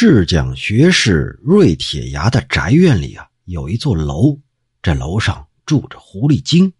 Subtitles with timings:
[0.00, 4.38] 是讲学士瑞铁牙的宅院里啊，有一座楼，
[4.80, 6.72] 这楼上住着狐狸精。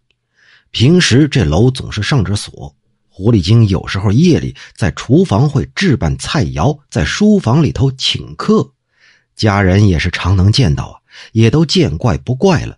[0.71, 2.73] 平时这楼总是上着锁，
[3.09, 8.71] 狐狸精有时候夜里在厨房会置办菜肴，在书房里头请客，
[9.35, 10.95] 家人也是常能见到啊，
[11.33, 12.77] 也都见怪不怪了。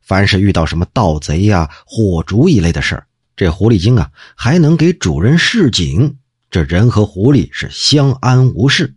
[0.00, 6.18] 凡是遇到什么盗贼呀、火烛一类的事儿，这狐狸精啊还能给主人示警，
[6.52, 8.94] 这人和狐狸是相安无事。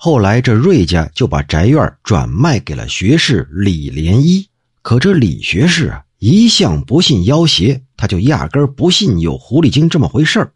[0.00, 4.48] 后来，这瑞家就把宅院转卖给了学士李莲一。
[4.80, 10.52] 可这李学士啊，一向不信妖邪，他就压根不信有狐狸精这么回事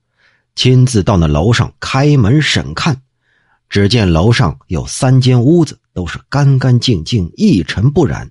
[0.55, 3.03] 亲自到那楼上开门审看，
[3.69, 8.31] 只见楼上有三间屋子，都是干干净净、一尘不染。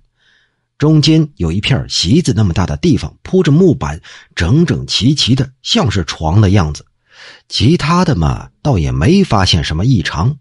[0.77, 3.99] 中间有一片席子那么大的地方，铺着木板，
[4.33, 6.85] 整整齐齐的，像是床的样子。
[7.49, 10.37] 其他的嘛，倒也没发现什么异常。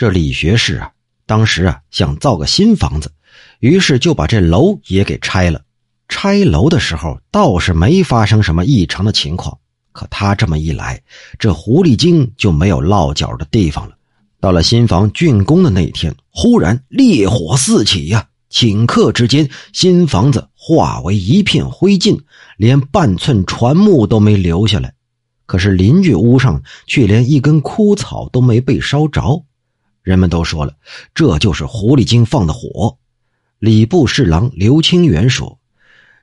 [0.00, 0.90] 这李学士啊，
[1.26, 3.12] 当时啊想造个新房子，
[3.58, 5.60] 于是就把这楼也给拆了。
[6.08, 9.58] 拆楼的时候倒是没发生什么异常的情况，
[9.92, 11.02] 可他这么一来，
[11.38, 13.94] 这狐狸精就没有落脚的地方了。
[14.40, 18.26] 到了新房竣工的那天，忽然烈火四起呀！
[18.50, 22.18] 顷刻之间，新房子化为一片灰烬，
[22.56, 24.94] 连半寸船木都没留下来。
[25.44, 29.44] 可是邻居屋上却连一根枯草都没被烧着。
[30.02, 30.74] 人们都说了，
[31.14, 32.96] 这就是狐狸精放的火。
[33.58, 35.58] 礼部侍郎刘清源说：“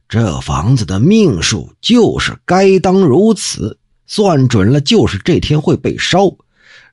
[0.10, 6.36] 这房子的命数就是该当如此，算准了就是这天会被烧。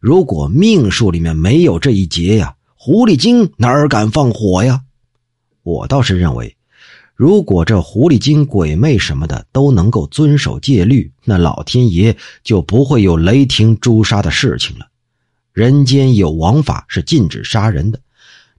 [0.01, 4.83] 如果命数里面没有这一劫呀，狐狸精哪敢放火呀？”
[5.63, 6.55] 我倒是认为，
[7.15, 14.89] 如果这狐狸精、鬼魅什么的都能够遵守戒律，那老天爷就不会有雷霆诛杀的事情了。
[15.55, 18.01] 人间有王法是禁止杀人的，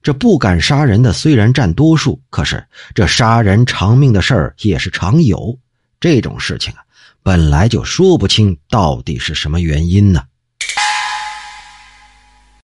[0.02, 5.60] 这不敢杀人的虽然占多数，可是这杀人偿命的事儿也是常有。
[6.00, 6.80] 这种事情啊，
[7.22, 10.24] 本来就说不清到底是什么原因呢。